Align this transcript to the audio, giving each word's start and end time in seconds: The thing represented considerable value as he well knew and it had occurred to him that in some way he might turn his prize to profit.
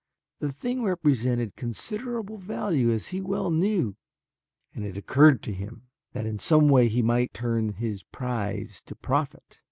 The 0.39 0.51
thing 0.51 0.81
represented 0.81 1.55
considerable 1.55 2.37
value 2.39 2.89
as 2.89 3.09
he 3.09 3.21
well 3.21 3.51
knew 3.51 3.97
and 4.73 4.83
it 4.83 4.95
had 4.95 4.97
occurred 4.97 5.43
to 5.43 5.53
him 5.53 5.89
that 6.13 6.25
in 6.25 6.39
some 6.39 6.69
way 6.69 6.87
he 6.87 7.03
might 7.03 7.35
turn 7.35 7.73
his 7.73 8.01
prize 8.01 8.81
to 8.87 8.95
profit. 8.95 9.59